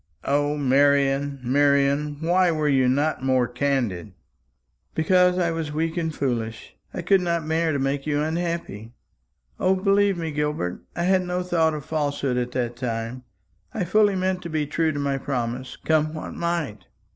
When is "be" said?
14.49-14.65